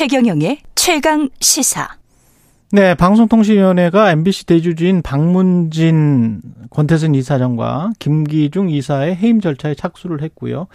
최경영의 0.00 0.60
최강 0.76 1.28
시사. 1.40 1.86
네, 2.72 2.94
방송통신위원회가 2.94 4.12
MBC 4.12 4.46
대주주인 4.46 5.02
박문진 5.02 6.40
권태선 6.70 7.14
이사장과 7.14 7.92
김기중 7.98 8.70
이사의 8.70 9.16
해임 9.16 9.42
절차에 9.42 9.74
착수를 9.74 10.22
했고요. 10.22 10.68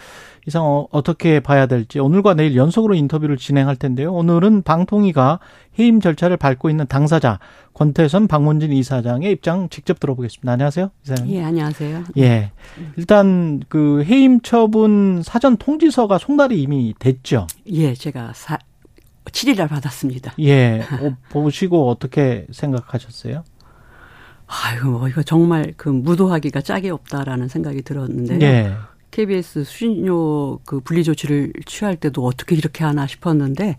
이상 0.46 0.62
어, 0.62 0.86
어떻게 0.92 1.40
봐야 1.40 1.66
될지 1.66 1.98
오늘과 1.98 2.34
내일 2.34 2.54
연속으로 2.54 2.94
인터뷰를 2.94 3.36
진행할 3.36 3.74
텐데요. 3.74 4.12
오늘은 4.12 4.62
방통위가 4.62 5.40
해임 5.76 6.00
절차를 6.00 6.36
밟고 6.36 6.70
있는 6.70 6.86
당사자 6.86 7.40
권태선 7.74 8.28
박문진 8.28 8.72
이사장의 8.72 9.32
입장 9.32 9.68
직접 9.70 9.98
들어보겠습니다. 9.98 10.52
안녕하세요, 10.52 10.90
이사장. 11.04 11.28
예, 11.30 11.42
안녕하세요. 11.42 12.04
예, 12.18 12.52
일단 12.96 13.60
그 13.68 14.04
해임 14.04 14.40
처분 14.40 15.20
사전 15.24 15.56
통지서가 15.56 16.18
송달이 16.18 16.62
이미 16.62 16.94
됐죠. 16.96 17.48
예, 17.66 17.92
제가 17.94 18.30
사, 18.32 18.58
7일날 19.30 19.68
받았습니다. 19.68 20.34
예, 20.40 20.82
보시고 21.30 21.88
어떻게 21.88 22.46
생각하셨어요? 22.50 23.44
아이고, 24.46 24.90
뭐 24.90 25.08
이거 25.08 25.22
정말 25.22 25.74
그 25.76 25.88
무도하기가 25.88 26.60
짝이 26.60 26.90
없다라는 26.90 27.48
생각이 27.48 27.82
들었는데요. 27.82 28.40
예. 28.42 28.72
KBS 29.10 29.64
수신료 29.64 30.58
그 30.64 30.80
분리 30.80 31.02
조치를 31.02 31.52
취할 31.64 31.96
때도 31.96 32.24
어떻게 32.24 32.54
이렇게 32.54 32.84
하나 32.84 33.06
싶었는데 33.06 33.78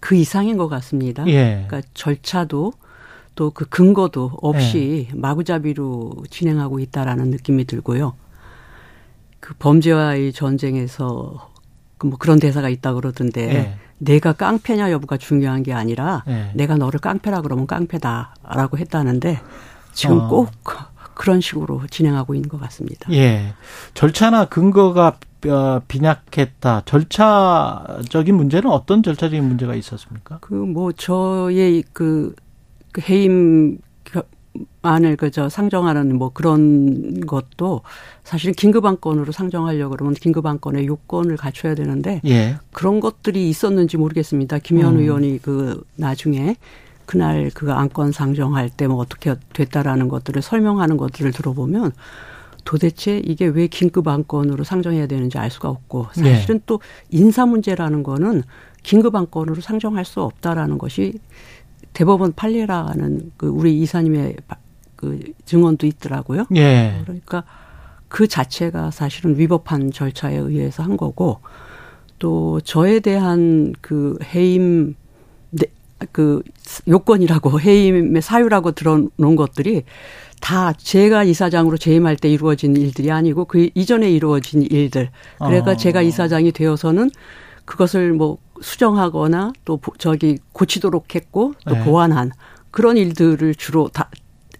그 0.00 0.14
이상인 0.14 0.56
것 0.56 0.68
같습니다. 0.68 1.26
예. 1.26 1.64
그러니까 1.66 1.82
절차도 1.94 2.72
또 3.34 3.50
그 3.50 3.66
근거도 3.66 4.38
없이 4.40 5.08
예. 5.10 5.14
마구잡이로 5.14 6.24
진행하고 6.30 6.80
있다라는 6.80 7.28
느낌이 7.30 7.64
들고요. 7.66 8.14
그 9.40 9.54
범죄와의 9.58 10.32
전쟁에서 10.32 11.52
그 11.98 12.06
뭐 12.06 12.18
그런 12.18 12.38
대사가 12.38 12.68
있다 12.68 12.94
그러던데 12.94 13.54
예. 13.54 13.78
내가 13.98 14.32
깡패냐 14.32 14.90
여부가 14.90 15.16
중요한 15.16 15.62
게 15.62 15.72
아니라 15.72 16.22
예. 16.28 16.50
내가 16.54 16.76
너를 16.76 17.00
깡패라 17.00 17.40
그러면 17.42 17.66
깡패다라고 17.66 18.78
했다는데 18.78 19.40
지금 19.92 20.20
어. 20.20 20.28
꼭 20.28 20.50
그런 21.14 21.40
식으로 21.40 21.82
진행하고 21.90 22.34
있는 22.34 22.48
것 22.48 22.60
같습니다. 22.60 23.10
예. 23.12 23.54
절차나 23.94 24.46
근거가 24.46 25.16
어, 25.48 25.80
빈약했다. 25.88 26.82
절차적인 26.84 28.34
문제는 28.34 28.68
어떤 28.70 29.02
절차적인 29.02 29.44
문제가 29.44 29.74
있었습니까? 29.74 30.38
그 30.40 30.54
뭐 30.54 30.92
저의 30.92 31.84
그, 31.92 32.34
그 32.92 33.00
해임 33.08 33.78
안을 34.82 35.16
그저 35.16 35.48
상정하는 35.48 36.16
뭐 36.16 36.30
그런 36.32 37.20
것도 37.20 37.82
사실은 38.24 38.54
긴급안건으로 38.54 39.32
상정하려고 39.32 39.96
그러면 39.96 40.14
긴급안건의 40.14 40.86
요건을 40.86 41.36
갖춰야 41.36 41.74
되는데 41.74 42.20
예. 42.26 42.56
그런 42.72 43.00
것들이 43.00 43.48
있었는지 43.48 43.96
모르겠습니다. 43.96 44.58
김현 44.58 44.94
음. 44.94 45.00
의원이 45.00 45.40
그 45.42 45.82
나중에 45.96 46.56
그날 47.06 47.50
그 47.54 47.72
안건 47.72 48.12
상정할 48.12 48.68
때 48.68 48.86
뭐 48.86 48.98
어떻게 48.98 49.34
됐다라는 49.52 50.08
것들을 50.08 50.42
설명하는 50.42 50.96
것들을 50.96 51.32
들어보면 51.32 51.92
도대체 52.64 53.18
이게 53.24 53.46
왜 53.46 53.68
긴급 53.68 54.08
안건으로 54.08 54.64
상정해야 54.64 55.06
되는지 55.06 55.38
알 55.38 55.50
수가 55.50 55.68
없고 55.68 56.08
네. 56.18 56.34
사실은 56.34 56.58
네. 56.58 56.62
또 56.66 56.80
인사 57.10 57.46
문제라는 57.46 58.02
거는 58.02 58.42
긴급 58.82 59.14
안건으로 59.14 59.60
상정할 59.60 60.04
수 60.04 60.20
없다라는 60.20 60.78
것이 60.78 61.14
대법원 61.96 62.34
판례라는 62.34 63.32
그 63.38 63.46
우리 63.46 63.80
이사님의 63.80 64.36
그 64.96 65.18
증언도 65.46 65.86
있더라고요. 65.86 66.44
예. 66.54 67.00
그러니까 67.04 67.44
그 68.08 68.28
자체가 68.28 68.90
사실은 68.90 69.38
위법한 69.38 69.92
절차에 69.92 70.36
의해서 70.36 70.82
한 70.82 70.98
거고 70.98 71.40
또 72.18 72.60
저에 72.60 73.00
대한 73.00 73.72
그 73.80 74.18
해임 74.34 74.94
그 76.12 76.42
요건이라고 76.86 77.60
해임의 77.64 78.20
사유라고 78.20 78.72
들어놓은 78.72 79.34
것들이 79.34 79.84
다 80.42 80.74
제가 80.74 81.24
이사장으로 81.24 81.78
재임할 81.78 82.16
때 82.16 82.28
이루어진 82.28 82.76
일들이 82.76 83.10
아니고 83.10 83.46
그 83.46 83.70
이전에 83.74 84.10
이루어진 84.10 84.62
일들. 84.62 85.08
그러니까 85.38 85.70
어. 85.70 85.76
제가 85.76 86.02
이사장이 86.02 86.52
되어서는 86.52 87.10
그것을 87.64 88.12
뭐 88.12 88.36
수정하거나 88.60 89.52
또 89.64 89.80
저기 89.98 90.38
고치도록 90.52 91.14
했고 91.14 91.54
또 91.66 91.74
네. 91.74 91.84
보완한 91.84 92.32
그런 92.70 92.96
일들을 92.96 93.54
주로 93.54 93.88
다 93.88 94.10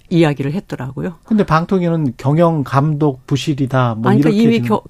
이야기를 0.08 0.52
했더라고요. 0.52 1.16
근데 1.24 1.44
방통위는 1.44 2.14
경영 2.16 2.62
감독 2.64 3.26
부실이다. 3.26 3.96
뭐 3.96 4.10
아니, 4.10 4.20
그러니까 4.20 4.42
이미 4.42 4.60
겨, 4.60 4.82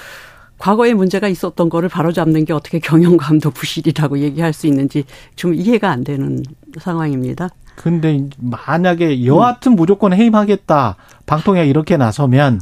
과거에 0.58 0.94
문제가 0.94 1.28
있었던 1.28 1.68
거를 1.68 1.88
바로잡는 1.88 2.44
게 2.44 2.52
어떻게 2.52 2.78
경영감도 2.78 3.50
부실이라고 3.50 4.18
얘기할 4.20 4.52
수 4.52 4.66
있는지 4.66 5.04
좀 5.36 5.54
이해가 5.54 5.90
안 5.90 6.04
되는 6.04 6.42
상황입니다. 6.78 7.50
근데 7.76 8.28
만약에 8.38 9.26
여하튼 9.26 9.72
음. 9.72 9.76
무조건 9.76 10.12
해임하겠다 10.12 10.96
방통위가 11.26 11.64
이렇게 11.64 11.96
나서면 11.96 12.60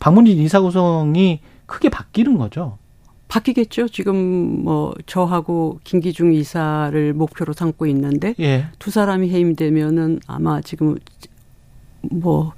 박문진 0.00 0.38
이사 0.38 0.60
구성이 0.60 1.40
크게 1.66 1.90
바뀌는 1.90 2.38
거죠. 2.38 2.78
바뀌겠죠. 3.34 3.88
지금 3.88 4.62
뭐 4.62 4.94
저하고 5.06 5.80
김기중 5.82 6.32
이사를 6.32 7.12
목표로 7.14 7.52
삼고 7.52 7.86
있는데 7.86 8.34
예. 8.38 8.66
두 8.78 8.92
사람이 8.92 9.28
해임되면은 9.30 10.20
아마 10.28 10.60
지금 10.60 10.96
뭐 12.02 12.52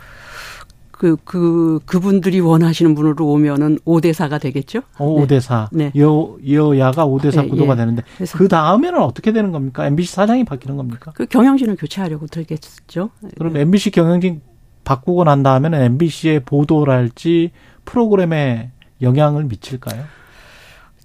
그, 0.90 1.16
그, 1.24 1.78
그분들이 1.84 2.40
원하시는 2.40 2.94
분으로 2.94 3.26
오면은 3.26 3.78
5대4가 3.86 4.40
되겠죠? 4.40 4.80
오, 4.98 5.20
어, 5.20 5.26
5대4. 5.26 5.68
네. 5.72 5.92
여, 5.98 6.36
여야가 6.46 7.06
5대4 7.06 7.42
네, 7.42 7.48
구도가 7.48 7.72
예. 7.72 7.76
되는데. 7.76 8.02
그 8.34 8.48
다음에는 8.48 9.02
어떻게 9.02 9.32
되는 9.32 9.52
겁니까? 9.52 9.86
MBC 9.86 10.14
사장이 10.14 10.44
바뀌는 10.44 10.78
겁니까? 10.78 11.12
그 11.14 11.26
경영진을 11.26 11.76
교체하려고 11.76 12.26
들겠죠. 12.28 13.10
그럼 13.36 13.52
네. 13.52 13.60
MBC 13.60 13.90
경영진 13.90 14.40
바꾸고 14.84 15.24
난 15.24 15.42
다음에는 15.42 15.82
MBC의 15.82 16.40
보도랄지 16.40 17.50
프로그램에 17.84 18.70
영향을 19.02 19.44
미칠까요? 19.44 20.02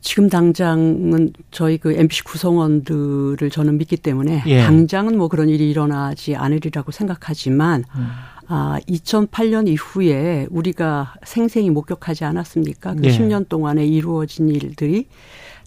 지금 0.01 0.29
당장은 0.29 1.31
저희 1.51 1.77
그 1.77 1.93
MBC 1.93 2.23
구성원들을 2.23 3.49
저는 3.51 3.77
믿기 3.77 3.97
때문에 3.97 4.43
예. 4.47 4.63
당장은 4.63 5.17
뭐 5.17 5.27
그런 5.27 5.47
일이 5.47 5.69
일어나지 5.69 6.35
않으리라고 6.35 6.91
생각하지만 6.91 7.85
음. 7.95 8.07
아, 8.47 8.79
2008년 8.89 9.67
이후에 9.67 10.47
우리가 10.49 11.13
생생히 11.23 11.69
목격하지 11.69 12.25
않았습니까? 12.25 12.95
그 12.95 13.01
네. 13.01 13.09
10년 13.09 13.47
동안에 13.47 13.85
이루어진 13.85 14.49
일들이 14.49 15.07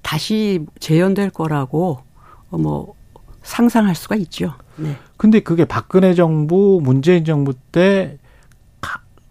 다시 0.02 0.66
재현될 0.80 1.30
거라고 1.30 2.00
어, 2.50 2.58
뭐 2.58 2.94
상상할 3.42 3.94
수가 3.94 4.16
있죠. 4.16 4.54
네. 4.76 4.96
근데 5.16 5.40
그게 5.40 5.64
박근혜 5.64 6.12
정부, 6.12 6.80
문재인 6.82 7.24
정부 7.24 7.54
때 7.72 8.18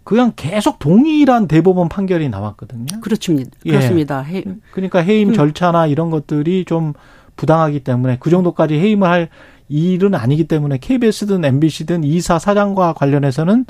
그냥 0.03 0.33
계속 0.35 0.79
동일한 0.79 1.47
대법원 1.47 1.89
판결이 1.89 2.29
나왔거든요. 2.29 2.99
그렇습니다. 3.01 3.51
예. 3.65 3.71
그렇습니다. 3.71 4.21
해, 4.21 4.43
그러니까 4.71 4.99
해임 4.99 5.29
음. 5.29 5.33
절차나 5.33 5.87
이런 5.87 6.09
것들이 6.09 6.65
좀 6.65 6.93
부당하기 7.35 7.83
때문에 7.83 8.17
그 8.19 8.29
정도까지 8.29 8.75
해임을 8.75 9.07
할 9.07 9.29
일은 9.69 10.13
아니기 10.13 10.47
때문에 10.47 10.77
KBS든 10.77 11.43
MBC든 11.45 12.03
이사 12.03 12.37
사장과 12.37 12.93
관련해서는 12.93 13.65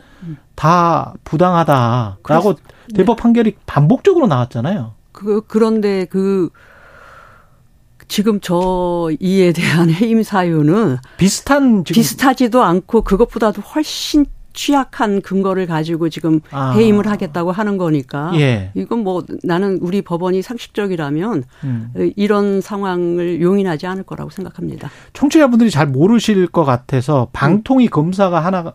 다 0.56 1.14
부당하다라고 1.24 2.54
네. 2.54 2.94
대법 2.96 3.18
판결이 3.18 3.56
반복적으로 3.66 4.28
나왔잖아요. 4.28 4.96
그 5.12 5.42
그런데 5.48 6.06
그 6.06 6.50
지금 8.08 8.40
저 8.42 9.10
이에 9.20 9.54
대한 9.54 9.90
해임 9.92 10.24
사유는 10.24 10.98
비슷한 11.18 11.84
비슷하지도 11.84 12.64
않고 12.64 13.04
그것보다도 13.04 13.62
훨씬 13.62 14.26
취약한 14.54 15.22
근거를 15.22 15.66
가지고 15.66 16.10
지금 16.10 16.40
아. 16.52 16.72
해임을 16.72 17.08
하겠다고 17.08 17.52
하는 17.52 17.78
거니까 17.78 18.32
예. 18.36 18.72
이건 18.76 19.00
뭐 19.00 19.24
나는 19.44 19.80
우리 19.82 20.02
법원이 20.02 20.42
상식적이라면 20.42 21.44
음. 21.64 21.94
이런 22.16 22.62
상황을 22.62 23.42
용인하지 23.42 23.88
않을 23.88 24.04
거라고 24.04 24.30
생각합니다. 24.30 24.90
청취자분들이 25.14 25.72
잘 25.72 25.88
모르실 25.88 26.48
것 26.48 26.64
같아서 26.64 27.28
방통위 27.34 27.86
음. 27.86 27.90
검사가 27.90 28.40
하나 28.40 28.74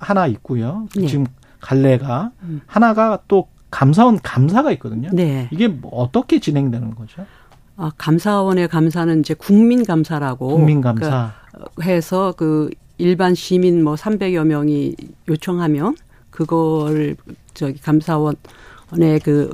하나 0.00 0.26
있고요. 0.26 0.86
네. 0.96 1.06
지금 1.06 1.26
갈래가 1.60 2.30
음. 2.42 2.60
하나가 2.66 3.18
또 3.28 3.48
감사원 3.70 4.18
감사가 4.22 4.70
있거든요. 4.72 5.10
네. 5.12 5.48
이게 5.50 5.68
뭐 5.68 5.90
어떻게 6.00 6.40
진행되는 6.40 6.94
거죠? 6.94 7.26
아, 7.76 7.90
감사원의 7.98 8.68
감사는 8.68 9.20
이제 9.20 9.34
국민 9.34 9.84
감사라고 9.84 10.48
국민 10.48 10.80
감사 10.80 11.34
그러니까 11.50 11.82
해서 11.82 12.32
그 12.36 12.70
일반 12.98 13.34
시민 13.34 13.82
뭐 13.84 13.94
300여 13.94 14.44
명이 14.44 14.96
요청하면 15.28 15.96
그걸 16.30 17.16
저기 17.54 17.80
감사원의 17.80 19.20
그 19.22 19.52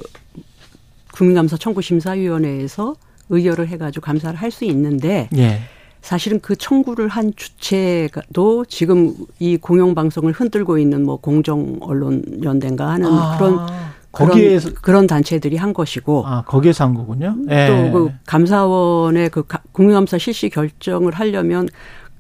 국민감사 1.12 1.56
청구심사위원회에서 1.56 2.94
의결을 3.29 3.69
해가지고 3.69 4.05
감사를 4.05 4.39
할 4.39 4.50
수 4.50 4.65
있는데 4.65 5.29
예. 5.37 5.61
사실은 6.03 6.41
그 6.41 6.56
청구를 6.56 7.09
한 7.09 7.33
주체도 7.37 8.65
지금 8.67 9.15
이 9.39 9.56
공영방송을 9.56 10.33
흔들고 10.33 10.79
있는 10.79 11.05
뭐 11.05 11.17
공정언론연대인가 11.17 12.89
하는 12.89 13.09
아. 13.12 13.39
그런 13.39 13.67
거기에서 14.11 14.69
그런, 14.71 14.83
그런 14.83 15.06
단체들이 15.06 15.56
한 15.56 15.73
것이고 15.73 16.27
아 16.27 16.43
거기에서 16.43 16.85
한 16.85 16.94
거군요. 16.94 17.37
예. 17.49 17.69
또그 17.69 18.11
감사원의 18.27 19.31
그 19.31 19.44
국민감사 19.71 20.19
실시 20.19 20.50
결정을 20.50 21.12
하려면 21.12 21.69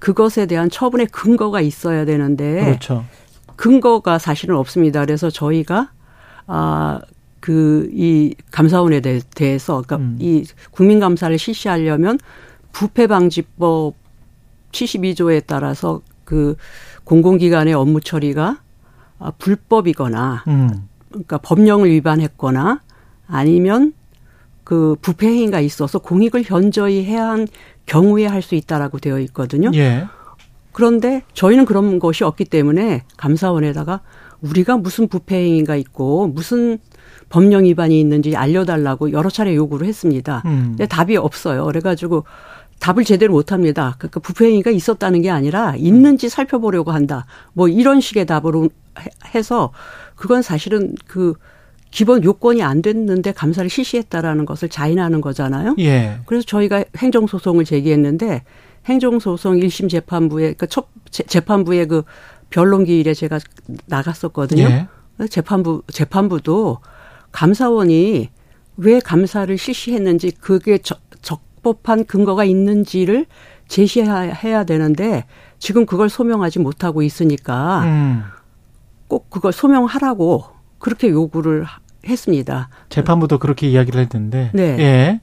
그것에 0.02 0.46
대한 0.46 0.68
처분의 0.68 1.06
근거가 1.06 1.60
있어야 1.60 2.04
되는데 2.04 2.64
그렇죠. 2.64 3.04
근거가 3.56 4.18
사실은 4.18 4.56
없습니다. 4.56 5.00
그래서 5.04 5.30
저희가 5.30 5.90
아 6.46 7.00
그 7.42 7.90
이 7.92 8.34
감사원에 8.52 9.00
대 9.00 9.20
해서 9.40 9.82
그러니까 9.84 9.96
음. 9.96 10.16
이 10.20 10.46
국민 10.70 11.00
감사를 11.00 11.36
실시하려면 11.36 12.18
부패 12.70 13.08
방지법 13.08 13.94
72조에 14.70 15.42
따라서 15.44 16.00
그 16.24 16.56
공공기관의 17.04 17.74
업무 17.74 18.00
처리가 18.00 18.60
아, 19.18 19.32
불법이거나 19.38 20.44
음. 20.46 20.88
그러니까 21.08 21.38
법령을 21.38 21.90
위반했거나 21.90 22.80
아니면 23.26 23.92
그 24.72 24.96
부패 25.02 25.26
행위가 25.26 25.60
있어서 25.60 25.98
공익을 25.98 26.44
현저히 26.46 27.04
해야 27.04 27.28
한 27.28 27.46
경우에 27.84 28.24
할 28.24 28.40
수 28.40 28.54
있다라고 28.54 29.00
되어 29.00 29.18
있거든요. 29.20 29.70
예. 29.74 30.06
그런데 30.72 31.20
저희는 31.34 31.66
그런 31.66 31.98
것이 31.98 32.24
없기 32.24 32.46
때문에 32.46 33.02
감사원에다가 33.18 34.00
우리가 34.40 34.78
무슨 34.78 35.08
부패 35.08 35.36
행위가 35.36 35.76
있고 35.76 36.26
무슨 36.28 36.78
법령 37.28 37.64
위반이 37.64 38.00
있는지 38.00 38.34
알려달라고 38.34 39.12
여러 39.12 39.28
차례 39.28 39.54
요구를 39.54 39.86
했습니다. 39.86 40.40
음. 40.46 40.68
근데 40.70 40.86
답이 40.86 41.18
없어요. 41.18 41.66
그래가지고 41.66 42.24
답을 42.78 43.04
제대로 43.04 43.34
못 43.34 43.52
합니다. 43.52 43.96
그러니까 43.98 44.20
부패 44.20 44.46
행위가 44.46 44.70
있었다는 44.70 45.20
게 45.20 45.28
아니라 45.28 45.74
있는지 45.76 46.30
살펴보려고 46.30 46.92
한다. 46.92 47.26
뭐 47.52 47.68
이런 47.68 48.00
식의 48.00 48.24
답으로 48.24 48.70
해서 49.34 49.70
그건 50.16 50.40
사실은 50.40 50.94
그 51.06 51.34
기본 51.92 52.24
요건이 52.24 52.62
안 52.62 52.82
됐는데 52.82 53.32
감사를 53.32 53.68
실시했다라는 53.70 54.46
것을 54.46 54.68
자인하는 54.70 55.20
거잖아요. 55.20 55.76
예. 55.78 56.18
그래서 56.26 56.44
저희가 56.46 56.84
행정소송을 56.96 57.64
제기했는데 57.64 58.42
행정소송 58.86 59.56
1심 59.58 59.88
재판부에 59.90 60.54
그첫 60.54 60.88
재판부의 61.10 61.86
그 61.86 62.02
변론 62.48 62.84
기일에 62.84 63.12
제가 63.14 63.38
나갔었거든요. 63.86 64.62
예. 64.62 64.88
재판부 65.28 65.82
재판부도 65.92 66.78
감사원이 67.30 68.30
왜 68.78 68.98
감사를 68.98 69.56
실시했는지 69.56 70.30
그게 70.30 70.78
적, 70.78 70.98
적법한 71.20 72.06
근거가 72.06 72.44
있는지를 72.44 73.26
제시해야 73.68 74.64
되는데 74.64 75.26
지금 75.58 75.84
그걸 75.84 76.08
소명하지 76.08 76.58
못하고 76.58 77.02
있으니까 77.02 77.84
음. 77.84 78.22
꼭 79.08 79.28
그걸 79.28 79.52
소명하라고 79.52 80.44
그렇게 80.78 81.08
요구를 81.08 81.64
했습니다. 82.06 82.68
재판부도 82.88 83.38
그렇게 83.38 83.68
이야기를 83.68 84.00
했는데. 84.00 84.50
네. 84.52 84.62
예. 84.78 85.20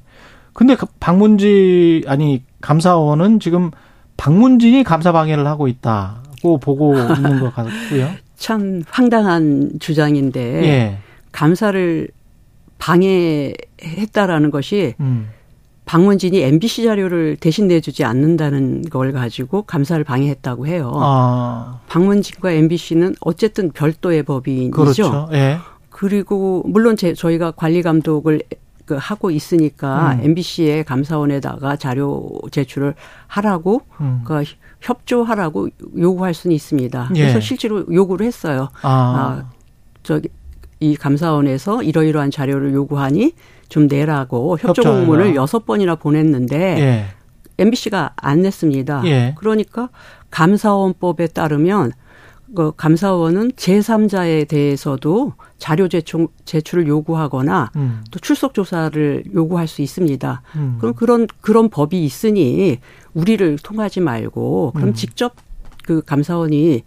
근데 0.54 0.76
그 0.76 0.86
방문지 1.00 2.04
아니 2.08 2.44
감사원은 2.62 3.40
지금 3.40 3.72
방문진이 4.18 4.84
감사 4.84 5.12
방해를 5.12 5.48
하고 5.48 5.68
있다고 5.68 6.60
보고 6.60 6.94
있는 7.16 7.40
것 7.40 7.54
같고요. 7.56 8.10
참 8.36 8.84
황당한 8.90 9.72
주장인데 9.80 10.64
예. 10.64 10.98
감사를 11.32 12.08
방해했다라는 12.78 14.52
것이 14.52 14.96
음. 15.00 15.30
방문진이 15.86 16.42
MBC 16.42 16.84
자료를 16.84 17.38
대신 17.40 17.68
내주지 17.68 18.04
않는다는 18.04 18.84
걸 18.90 19.12
가지고 19.12 19.64
감사를 19.64 20.04
방해했다고 20.04 20.68
해요. 20.68 20.92
아. 20.96 21.80
방문진과 21.88 22.52
MBC는 22.52 23.16
어쨌든 23.22 23.72
별도의 23.72 24.22
법인이죠. 24.24 24.72
그렇죠. 24.72 25.30
예. 25.34 25.58
그리고 26.00 26.64
물론 26.66 26.96
제, 26.96 27.14
저희가 27.14 27.52
관리 27.52 27.82
감독을 27.82 28.44
그 28.86 28.96
하고 28.98 29.32
있으니까 29.32 30.14
음. 30.14 30.24
MBC의 30.28 30.86
감사원에다가 30.86 31.76
자료 31.76 32.30
제출을 32.52 32.96
하라고 33.28 33.82
음. 34.00 34.22
그 34.24 34.46
협조하라고 34.80 35.68
요구할 35.98 36.34
수는 36.34 36.56
있습니다. 36.56 37.10
예. 37.16 37.20
그래서 37.20 37.42
실제로 37.42 37.86
요구를 37.92 38.26
했어요. 38.26 38.70
아. 38.82 38.90
아 38.90 39.50
저기 40.02 40.30
이 40.80 40.96
감사원에서 40.96 41.84
이러이러한 41.84 42.32
자료를 42.32 42.74
요구하니 42.74 43.34
좀 43.68 43.88
내라고 43.88 44.58
협조 44.58 44.84
공문을 44.84 45.36
여섯 45.36 45.66
번이나 45.66 45.96
보냈는데 45.96 46.80
예. 46.80 47.06
MBC가 47.58 48.14
안 48.16 48.44
냈습니다. 48.44 49.02
예. 49.04 49.36
그러니까 49.38 49.90
감사원법에 50.32 51.28
따르면 51.28 51.92
그 52.56 52.72
감사원은 52.76 53.52
제3자에 53.52 54.48
대해서도 54.48 55.34
자료 55.58 55.88
제출, 55.88 56.28
제출을 56.46 56.88
요구하거나 56.88 57.72
음. 57.76 58.04
또 58.12 58.20
출석 58.20 58.54
조사를 58.54 59.26
요구할 59.34 59.68
수 59.68 59.82
있습니다. 59.82 60.42
음. 60.56 60.78
그럼 60.80 60.94
그런 60.96 61.28
그런 61.42 61.70
법이 61.70 62.04
있으니 62.04 62.80
우리를 63.14 63.58
통하지 63.62 64.00
말고 64.00 64.72
그럼 64.76 64.90
음. 64.90 64.94
직접 64.94 65.36
그 65.84 66.02
감사원이 66.02 66.84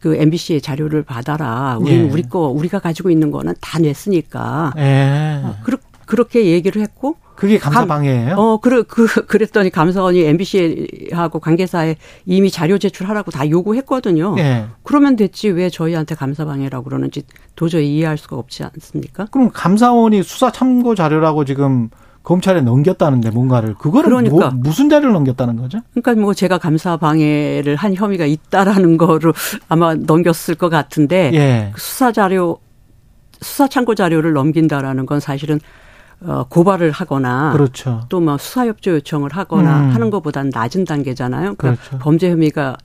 그 0.00 0.16
MBC의 0.16 0.60
자료를 0.60 1.02
받아라. 1.02 1.78
우리는 1.80 2.06
예. 2.06 2.10
우리 2.10 2.22
거 2.22 2.48
우리가 2.48 2.78
가지고 2.78 3.10
있는 3.10 3.30
거는 3.30 3.54
다 3.60 3.78
냈으니까. 3.78 4.72
예. 4.76 5.40
어, 5.44 5.56
그렇 5.64 5.78
그렇게 6.06 6.46
얘기를 6.46 6.80
했고 6.82 7.16
그게 7.38 7.56
감사 7.56 7.86
방해예요? 7.86 8.34
어, 8.34 8.56
그, 8.58 8.82
그, 8.82 9.06
그랬더니 9.06 9.70
감사원이 9.70 10.24
MBC하고 10.24 11.38
관계사에 11.38 11.94
이미 12.26 12.50
자료 12.50 12.78
제출하라고 12.78 13.30
다 13.30 13.48
요구했거든요. 13.48 14.34
네. 14.34 14.66
그러면 14.82 15.14
됐지 15.14 15.48
왜 15.48 15.70
저희한테 15.70 16.16
감사 16.16 16.44
방해라고 16.44 16.82
그러는지 16.82 17.22
도저히 17.54 17.94
이해할 17.94 18.18
수가 18.18 18.36
없지 18.36 18.64
않습니까? 18.64 19.26
그럼 19.30 19.50
감사원이 19.52 20.24
수사 20.24 20.50
참고 20.50 20.96
자료라고 20.96 21.44
지금 21.44 21.90
검찰에 22.24 22.60
넘겼다는데 22.60 23.30
뭔가를 23.30 23.74
그거를 23.74 24.10
뭐 24.10 24.20
그러니까. 24.20 24.50
뭐, 24.50 24.60
무슨 24.60 24.88
자료를 24.88 25.12
넘겼다는 25.12 25.56
거죠? 25.56 25.78
그러니까 25.92 26.20
뭐 26.20 26.34
제가 26.34 26.58
감사 26.58 26.96
방해를 26.96 27.76
한 27.76 27.94
혐의가 27.94 28.26
있다라는 28.26 28.96
거로 28.96 29.32
아마 29.68 29.94
넘겼을 29.94 30.56
것 30.56 30.70
같은데 30.70 31.30
예. 31.34 31.72
수사 31.76 32.10
자료 32.10 32.58
수사 33.40 33.68
참고 33.68 33.94
자료를 33.94 34.32
넘긴다라는 34.32 35.06
건 35.06 35.20
사실은 35.20 35.60
어, 36.20 36.44
고발을 36.48 36.90
하거나 36.90 37.52
그렇죠. 37.52 38.04
또뭐 38.08 38.38
수사협조 38.38 38.92
요청을 38.92 39.30
하거나 39.32 39.80
음. 39.80 39.90
하는 39.90 40.10
것보다는 40.10 40.50
낮은 40.52 40.84
단계잖아요. 40.84 41.54
그러니까 41.54 41.82
그렇죠. 41.82 41.98
범죄 42.02 42.30
혐의가 42.30 42.76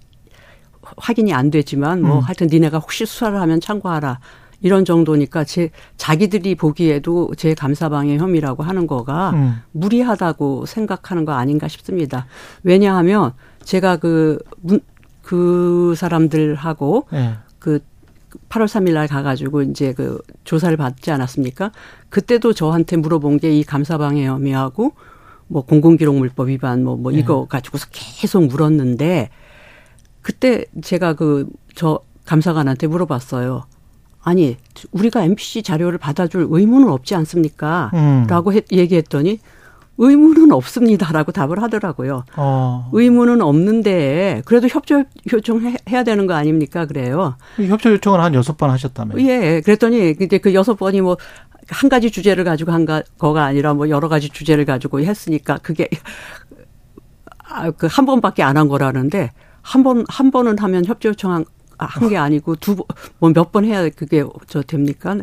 확인이 0.97 1.33
안 1.33 1.49
되지만 1.49 2.01
뭐 2.01 2.19
음. 2.19 2.21
하여튼 2.21 2.47
니네가 2.51 2.79
혹시 2.79 3.05
수사를 3.05 3.39
하면 3.39 3.59
참고하라. 3.59 4.19
이런 4.61 4.85
정도니까 4.85 5.43
제 5.43 5.71
자기들이 5.97 6.55
보기에도 6.55 7.31
제 7.35 7.53
감사방해 7.53 8.17
혐의라고 8.17 8.63
하는 8.63 8.87
거가 8.87 9.31
음. 9.31 9.61
무리하다고 9.73 10.65
생각하는 10.65 11.25
거 11.25 11.33
아닌가 11.33 11.67
싶습니다. 11.67 12.27
왜냐하면 12.63 13.33
제가 13.63 13.97
그, 13.97 14.39
그 15.21 15.95
사람들하고 15.97 17.07
네. 17.11 17.33
그 17.59 17.79
8월 18.49 18.65
3일 18.65 18.93
날 18.93 19.07
가가지고 19.07 19.63
이제 19.63 19.93
그 19.93 20.19
조사를 20.43 20.75
받지 20.77 21.11
않았습니까? 21.11 21.71
그때도 22.09 22.53
저한테 22.53 22.97
물어본 22.97 23.39
게 23.39 23.51
이 23.53 23.63
감사방해 23.63 24.25
혐의하고 24.25 24.93
뭐 25.47 25.63
공공기록물법 25.65 26.49
위반 26.49 26.83
뭐, 26.83 26.95
뭐 26.95 27.11
네. 27.11 27.19
이거 27.19 27.45
가지고서 27.45 27.87
계속 27.91 28.45
물었는데 28.47 29.29
그때 30.21 30.65
제가 30.81 31.13
그 31.13 31.47
저 31.75 31.99
감사관한테 32.25 32.87
물어봤어요. 32.87 33.65
아니, 34.21 34.57
우리가 34.91 35.23
MBC 35.23 35.63
자료를 35.63 35.97
받아줄 35.97 36.47
의무는 36.49 36.87
없지 36.89 37.15
않습니까? 37.15 37.91
음. 37.93 38.25
라고 38.29 38.53
얘기했더니 38.71 39.39
의무는 39.97 40.51
없습니다라고 40.51 41.31
답을 41.31 41.61
하더라고요. 41.61 42.23
어. 42.35 42.89
의무는 42.93 43.41
없는데 43.41 44.41
그래도 44.45 44.67
협조 44.67 45.03
요청해야 45.31 46.03
되는 46.03 46.25
거 46.27 46.33
아닙니까? 46.33 46.85
그래요. 46.85 47.35
협조 47.57 47.91
요청을 47.91 48.19
한 48.19 48.33
여섯 48.33 48.57
번 48.57 48.69
하셨다면요? 48.71 49.21
예. 49.29 49.61
그랬더니 49.61 50.15
이제 50.19 50.37
그 50.39 50.53
여섯 50.53 50.75
번이 50.75 51.01
뭐 51.01 51.17
한 51.69 51.89
가지 51.89 52.11
주제를 52.11 52.43
가지고 52.43 52.73
한 52.73 52.85
거가 52.85 53.45
아니라 53.45 53.73
뭐 53.73 53.87
여러 53.87 54.09
가지 54.09 54.27
주제를 54.27 54.65
가지고 54.65 54.99
했으니까 54.99 55.59
그게 55.63 55.87
아, 57.49 57.71
그한 57.71 58.05
번밖에 58.05 58.43
안 58.43 58.57
한 58.57 58.67
거라는데 58.67 59.31
한 59.61 59.83
번, 59.83 60.03
한 60.09 60.29
번은 60.31 60.59
하면 60.59 60.85
협조 60.85 61.09
요청한 61.09 61.45
한 61.77 62.09
게 62.09 62.17
아니고 62.17 62.55
두 62.57 62.75
번, 62.75 62.85
뭐몇번 63.19 63.65
해야 63.65 63.87
그게 63.89 64.23
저 64.47 64.61
됩니까? 64.61 65.15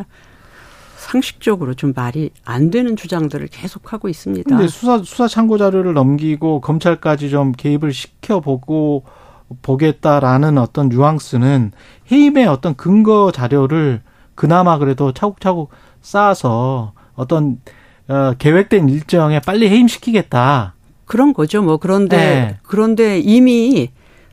상식적으로 1.00 1.72
좀 1.74 1.94
말이 1.96 2.30
안 2.44 2.70
되는 2.70 2.94
주장들을 2.94 3.48
계속 3.48 3.92
하고 3.92 4.08
있습니다. 4.08 4.48
근데 4.48 4.68
수사 4.68 4.98
수사 4.98 5.26
참고 5.26 5.56
자료를 5.56 5.94
넘기고 5.94 6.60
검찰까지 6.60 7.30
좀 7.30 7.52
개입을 7.52 7.92
시켜 7.92 8.40
보고 8.40 9.04
보겠다라는 9.62 10.58
어떤 10.58 10.90
뉘앙스는 10.90 11.72
해임의 12.12 12.46
어떤 12.46 12.74
근거 12.74 13.32
자료를 13.32 14.02
그나마 14.34 14.78
그래도 14.78 15.12
차곡차곡 15.12 15.70
쌓아서 16.02 16.92
어떤 17.14 17.60
어, 18.08 18.34
계획된 18.38 18.88
일정에 18.88 19.40
빨리 19.40 19.70
해임시키겠다. 19.70 20.74
그런 21.06 21.32
거죠. 21.32 21.62
뭐 21.62 21.78
그런데 21.78 22.16
네. 22.16 22.58
그런데 22.62 23.18
이미 23.18 23.90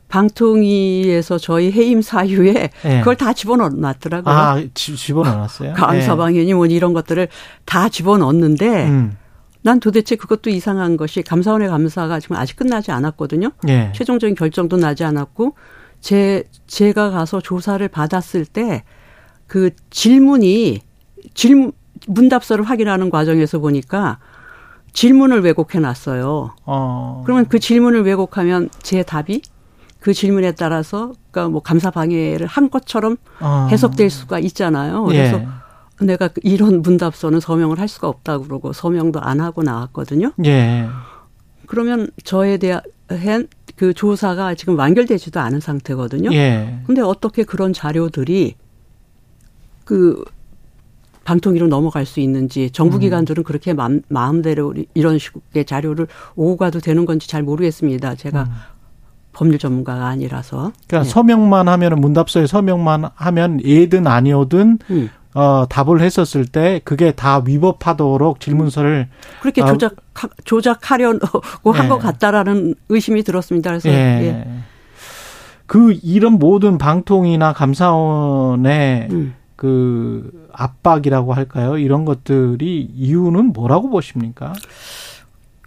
방통위에서 0.08 1.38
저희 1.38 1.72
해임 1.72 2.02
사유에 2.02 2.70
예. 2.86 3.00
그걸 3.00 3.16
다 3.16 3.34
집어넣었더라고요. 3.34 4.34
아, 4.34 4.62
지- 4.74 4.96
집어넣었어요? 4.96 5.74
감사방해니 5.76 6.54
뭐 6.54 6.66
이런 6.66 6.94
것들을 6.94 7.28
다 7.66 7.90
집어넣었는데 7.90 8.66
예. 8.66 8.86
음. 8.90 9.18
난 9.62 9.80
도대체 9.80 10.16
그것도 10.16 10.50
이상한 10.50 10.96
것이 10.98 11.22
감사원의 11.24 11.68
감사가 11.68 12.20
지금 12.20 12.38
아직 12.38 12.56
끝나지 12.56 12.92
않았거든요. 12.92 13.52
예. 13.68 13.92
최종적인 13.96 14.36
결정도 14.36 14.78
나지 14.78 15.04
않았고 15.04 15.56
제 16.00 16.44
제가 16.68 17.10
가서 17.10 17.42
조사를 17.42 17.86
받았을 17.88 18.46
때 18.46 18.84
그 19.48 19.70
질문이 19.92 20.82
질문 21.34 21.72
문답서를 22.06 22.66
확인하는 22.66 23.10
과정에서 23.10 23.60
보니까 23.60 24.20
질문을 24.92 25.40
왜곡해 25.42 25.80
놨어요. 25.80 26.54
어. 26.66 27.22
그러면 27.26 27.46
그 27.48 27.58
질문을 27.58 28.04
왜곡하면 28.04 28.68
제 28.82 29.04
답이 29.04 29.42
그 30.08 30.14
질문에 30.14 30.54
따라서 30.54 31.12
그러니까 31.32 31.50
뭐 31.50 31.62
감사 31.62 31.92
방해를 31.92 32.48
한 32.48 32.70
것처럼 32.70 33.18
어. 33.42 33.68
해석될 33.70 34.10
수가 34.10 34.40
있잖아요. 34.40 35.04
그래서 35.04 35.42
예. 35.42 36.06
내가 36.06 36.30
이런 36.44 36.82
문답서는 36.82 37.42
서명을 37.42 37.78
할 37.78 37.90
수가 37.90 38.08
없다고 38.08 38.46
그러고 38.46 38.72
서명도 38.72 39.20
안 39.20 39.42
하고 39.42 39.64
나왔거든요. 39.64 40.32
예. 40.46 40.88
그러면 41.66 42.10
저에 42.24 42.56
대한 42.56 43.50
그 43.76 43.94
조사가 43.94 44.56
지금 44.56 44.80
완결되지도 44.80 45.42
않은 45.42 45.60
상태거든요. 45.60 46.32
예. 46.32 46.80
근데 46.88 47.02
어떻게 47.02 47.44
그런 47.44 47.74
자료들이 47.74 48.56
그 49.84 50.24
방통위로 51.26 51.68
넘어갈 51.68 52.06
수 52.06 52.22
있는지 52.22 52.70
정부 52.70 52.98
기관들은 52.98 53.44
그렇게 53.44 53.74
마음, 53.74 54.02
마음대로 54.08 54.74
이런 54.94 55.20
식의 55.20 55.66
자료를 55.66 56.08
오고 56.38 56.56
가도 56.56 56.80
되는 56.80 57.06
건지 57.06 57.28
잘 57.28 57.44
모르겠습니다. 57.44 58.16
제가 58.16 58.44
음. 58.44 58.77
법률 59.38 59.60
전문가가 59.60 60.08
아니라서. 60.08 60.72
그러니까 60.88 61.04
네. 61.04 61.10
서명만 61.10 61.68
하면은 61.68 62.02
문답서에 62.02 62.48
서명만 62.48 63.06
하면 63.14 63.64
예든 63.64 64.08
아니오든 64.08 64.80
음. 64.90 65.10
어 65.36 65.68
답을 65.70 66.02
했었을 66.02 66.48
때 66.48 66.82
그게 66.84 67.12
다 67.12 67.44
위법하도록 67.46 68.40
질문서를 68.40 69.08
그렇게 69.40 69.62
아, 69.62 69.68
조작 69.68 69.96
조작하려고 70.44 71.72
한 71.72 71.84
네. 71.84 71.90
것 71.90 72.00
같다라는 72.00 72.74
의심이 72.90 73.22
들었습니다. 73.22 73.70
그래서 73.70 73.90
예. 73.90 73.94
예. 73.94 74.48
그 75.68 75.96
이런 76.02 76.34
모든 76.34 76.80
방통이나 76.80 77.54
감사원의 77.54 79.10
음. 79.12 79.36
그 79.56 80.48
압박이라고 80.52 81.34
할까요? 81.34 81.78
이런 81.78 82.06
것들이 82.06 82.90
이유는 82.96 83.54
뭐라고 83.54 83.92
보십니까? 83.92 84.54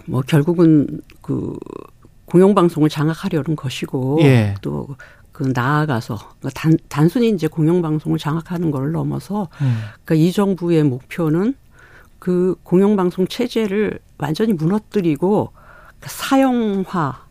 뭐 0.06 0.22
결국은 0.22 1.02
그 1.22 1.56
공영방송을 2.30 2.88
장악하려는 2.88 3.56
것이고 3.56 4.20
예. 4.22 4.54
또그 4.62 5.52
나아가서 5.54 6.16
그러니까 6.38 6.50
단, 6.54 6.76
단순히 6.88 7.30
이제 7.30 7.48
공영방송을 7.48 8.18
장악하는 8.18 8.70
걸 8.70 8.92
넘어서 8.92 9.48
음. 9.60 9.80
그러니까 10.04 10.14
이 10.14 10.32
정부의 10.32 10.84
목표는 10.84 11.54
그 12.18 12.54
공영방송 12.62 13.26
체제를 13.26 13.98
완전히 14.18 14.52
무너뜨리고 14.52 15.52
사형화 16.02 17.24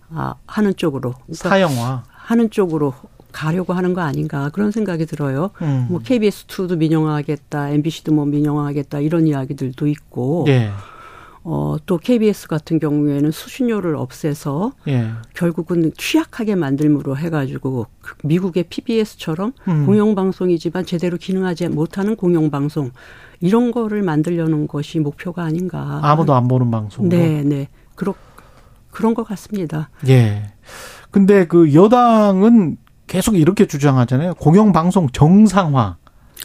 하는 0.47 0.75
쪽으로 0.75 1.13
그러니까 1.25 1.49
사형화. 1.49 2.03
하는 2.09 2.49
쪽으로 2.49 2.93
가려고 3.31 3.73
하는 3.73 3.93
거 3.93 4.01
아닌가 4.01 4.49
그런 4.49 4.71
생각이 4.71 5.05
들어요. 5.05 5.51
음. 5.61 5.87
뭐 5.89 5.99
KBS2도 6.01 6.77
민영화하겠다, 6.77 7.69
MBC도 7.69 8.11
뭐 8.11 8.25
민영화하겠다 8.25 8.99
이런 8.99 9.27
이야기들도 9.27 9.87
있고 9.87 10.45
예. 10.47 10.71
어, 11.43 11.77
또 11.85 11.97
KBS 11.97 12.47
같은 12.47 12.79
경우에는 12.79 13.31
수신료를 13.31 13.95
없애서 13.95 14.73
예. 14.87 15.09
결국은 15.33 15.91
취약하게 15.97 16.55
만들므로 16.55 17.17
해가지고 17.17 17.87
그 18.01 18.15
미국의 18.23 18.65
PBS처럼 18.69 19.53
음. 19.67 19.85
공영방송이지만 19.85 20.85
제대로 20.85 21.17
기능하지 21.17 21.69
못하는 21.69 22.15
공영방송 22.15 22.91
이런 23.39 23.71
거를 23.71 24.03
만들려는 24.03 24.67
것이 24.67 24.99
목표가 24.99 25.43
아닌가. 25.43 25.99
아무도 26.03 26.33
안 26.33 26.47
보는 26.47 26.69
방송으로. 26.71 27.15
네, 27.15 27.43
네. 27.43 27.69
그렇, 27.95 28.13
그런 28.91 29.13
것 29.13 29.23
같습니다. 29.23 29.89
예. 30.07 30.51
근데 31.11 31.47
그 31.47 31.73
여당은 31.73 32.77
계속 33.07 33.35
이렇게 33.35 33.65
주장하잖아요. 33.65 34.35
공영방송 34.35 35.09
정상화, 35.13 35.97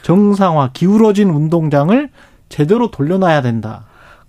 정상화, 0.03 0.71
기울어진 0.73 1.31
운동장을 1.31 2.11
제대로 2.49 2.91
돌려놔야 2.91 3.43
된다. 3.43 3.87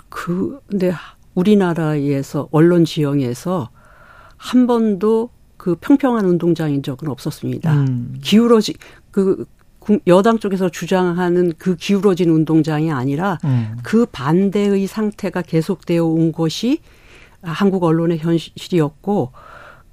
그, 0.09 0.59
근데 0.67 0.93
우리나라에서, 1.33 2.47
언론 2.51 2.85
지형에서 2.85 3.69
한 4.37 4.67
번도 4.67 5.29
그 5.57 5.75
평평한 5.79 6.25
운동장인 6.25 6.83
적은 6.83 7.07
없었습니다. 7.09 7.73
음. 7.73 8.17
기울어지, 8.21 8.75
그, 9.11 9.45
국- 9.79 10.01
여당 10.07 10.39
쪽에서 10.39 10.69
주장하는 10.69 11.53
그 11.57 11.75
기울어진 11.75 12.29
운동장이 12.29 12.91
아니라 12.91 13.37
음. 13.45 13.77
그 13.83 14.05
반대의 14.07 14.87
상태가 14.87 15.41
계속되어 15.41 16.03
온 16.03 16.31
것이 16.31 16.79
한국 17.41 17.83
언론의 17.83 18.17
현실이었고 18.17 19.31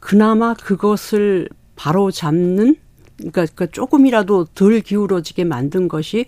그나마 0.01 0.55
그것을 0.55 1.49
바로 1.77 2.11
잡는 2.11 2.77
그러니까, 3.19 3.45
그러니까 3.45 3.67
조금이라도 3.67 4.47
덜 4.55 4.81
기울어지게 4.81 5.45
만든 5.45 5.89
것이 5.89 6.25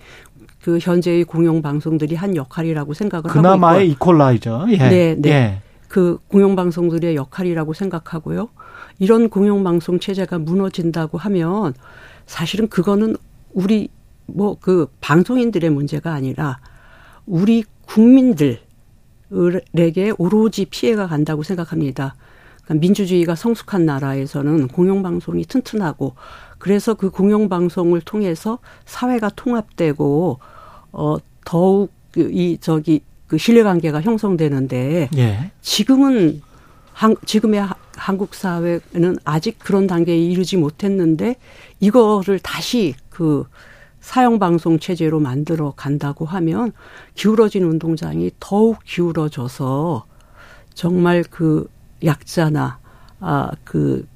그 0.64 0.78
현재의 0.80 1.24
공영 1.24 1.60
방송들이 1.60 2.14
한 2.14 2.36
역할이라고 2.36 2.94
생각을 2.94 3.28
하고 3.28 3.34
그나마의 3.34 3.90
있고 3.90 4.12
이퀄라이저. 4.12 4.66
예. 4.70 4.76
네, 4.78 5.14
네. 5.18 5.28
예. 5.28 5.62
그 5.88 6.18
공영 6.28 6.56
방송들의 6.56 7.16
역할이라고 7.16 7.74
생각하고요. 7.74 8.48
이런 8.98 9.28
공영 9.28 9.62
방송 9.62 10.00
체제가 10.00 10.38
무너진다고 10.38 11.18
하면 11.18 11.74
사실은 12.24 12.68
그거는 12.68 13.16
우리 13.52 13.90
뭐 14.24 14.56
그 14.58 14.86
방송인들의 15.02 15.68
문제가 15.68 16.14
아니라 16.14 16.58
우리 17.26 17.62
국민들에게 17.82 18.62
오로지 20.16 20.64
피해가 20.64 21.08
간다고 21.08 21.42
생각합니다. 21.42 22.14
그러니까 22.64 22.80
민주주의가 22.80 23.34
성숙한 23.34 23.84
나라에서는 23.84 24.68
공영방송이 24.68 25.44
튼튼하고 25.44 26.14
그래서 26.56 26.94
그 26.94 27.10
공영방송을 27.10 28.00
통해서 28.00 28.60
사회가 28.86 29.28
통합되고 29.36 30.38
어 30.94 31.16
더욱 31.44 31.92
그이 32.12 32.58
저기 32.60 33.00
그 33.26 33.36
신뢰관계가 33.38 34.00
형성되는데 34.00 35.10
예. 35.16 35.50
지금은 35.60 36.40
한, 36.92 37.16
지금의 37.26 37.60
하- 37.60 37.74
한국 37.96 38.34
사회는 38.34 39.18
아직 39.24 39.58
그런 39.58 39.86
단계에 39.86 40.16
이르지 40.16 40.56
못했는데 40.56 41.36
이거를 41.80 42.38
다시 42.38 42.94
그 43.10 43.44
사형 44.00 44.38
방송 44.38 44.78
체제로 44.78 45.18
만들어 45.18 45.72
간다고 45.76 46.24
하면 46.26 46.72
기울어진 47.14 47.64
운동장이 47.64 48.30
더욱 48.38 48.78
기울어져서 48.84 50.04
정말 50.74 51.24
그 51.28 51.68
약자나 52.04 52.78
아그 53.20 54.06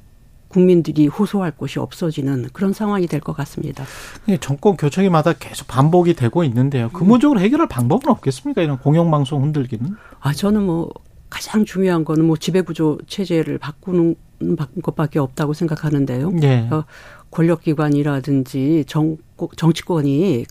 국민들이 0.49 1.07
호소할 1.07 1.53
곳이 1.53 1.79
없어지는 1.79 2.49
그런 2.53 2.73
상황이 2.73 3.07
될 3.07 3.21
것 3.21 3.37
같습니다. 3.37 3.85
이게 4.27 4.39
정권 4.39 4.77
교체기마다 4.77 5.35
계속 5.35 5.67
반복이 5.69 6.15
되고 6.15 6.43
있는데요. 6.45 6.89
근본적으로 6.91 7.41
해결할 7.41 7.69
방법은 7.69 8.09
없겠습니까? 8.09 8.63
이런 8.63 8.79
공영방송 8.79 9.43
흔들기는. 9.43 9.95
아 10.21 10.33
저는 10.33 10.63
뭐 10.65 10.91
가장 11.29 11.65
중요한 11.67 12.05
거는 12.05 12.25
뭐 12.25 12.37
지배구조 12.39 12.99
체제를 13.07 13.59
바꾸는 13.59 14.17
것밖에 14.83 15.19
없다고 15.19 15.53
생각하는데요. 15.53 16.33
예. 16.43 16.69
어, 16.71 16.85
권력기관이라든지 17.31 18.85
정, 18.87 19.17
정치권이 19.57 20.47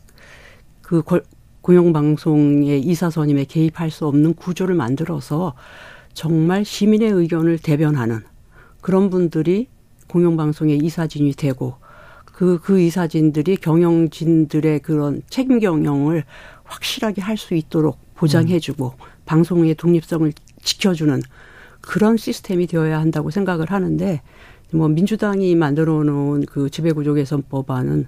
그 0.82 1.01
권- 1.01 1.24
공영방송의 1.62 2.82
이사선임에 2.82 3.46
개입할 3.46 3.89
수 3.92 4.06
없는 4.08 4.36
구조를 4.36 4.75
만들어서 4.75 5.54
정말 6.13 6.63
시민의 6.63 7.10
의견을 7.12 7.58
대변하는 7.60 8.22
그런 8.82 9.10
분들이 9.10 9.68
공영방송의 10.08 10.78
이사진이 10.78 11.34
되고 11.34 11.76
그, 12.26 12.60
그 12.62 12.80
이사진들이 12.80 13.58
경영진들의 13.58 14.80
그런 14.82 15.22
책임 15.30 15.60
경영을 15.60 16.24
확실하게 16.64 17.22
할 17.22 17.38
수 17.38 17.56
있도록 17.56 17.98
보장해주고 18.16 18.94
방송의 19.26 19.76
독립성을 19.76 20.32
지켜주는 20.62 21.22
그런 21.82 22.18
시스템이 22.18 22.68
되어야 22.68 23.00
한다고 23.00 23.32
생각을 23.32 23.72
하는데 23.72 24.22
뭐 24.74 24.88
민주당이 24.88 25.56
만들어 25.56 26.04
놓은 26.04 26.46
그 26.46 26.70
지배구조 26.70 27.14
개선 27.14 27.44
법안은 27.48 28.08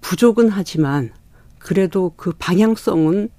부족은 0.00 0.48
하지만 0.48 1.10
그래도 1.58 2.12
그 2.16 2.32
방향성은 2.38 3.30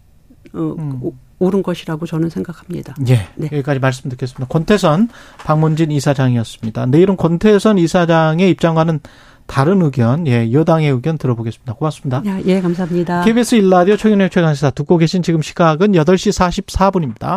어 0.54 0.60
음. 0.60 1.01
오- 1.39 1.48
옳은 1.48 1.63
것이라고 1.63 2.06
저는 2.06 2.29
생각합니다. 2.29 2.96
예. 3.08 3.27
네. 3.36 3.50
여기까지 3.51 3.79
말씀 3.79 4.10
듣겠습니다. 4.10 4.48
권태선 4.48 5.10
박문진 5.39 5.91
이사장이었습니다. 5.91 6.86
내일은 6.88 7.17
권태선 7.17 7.77
이사장의 7.77 8.50
입장과는 8.51 9.00
다른 9.48 9.82
의견, 9.82 10.27
예, 10.27 10.51
여당의 10.51 10.91
의견 10.91 11.17
들어보겠습니다. 11.17 11.74
고맙습니다. 11.74 12.22
야, 12.25 12.38
예, 12.46 12.60
감사합니다. 12.60 13.24
KBS 13.24 13.56
일라디오 13.56 13.96
최경영 13.96 14.29
최강시사 14.29 14.72
듣고 14.72 14.98
계신 14.98 15.24
지금 15.24 15.41
시각은 15.41 15.94
8시 15.94 16.65
44분입니다. 16.65 17.27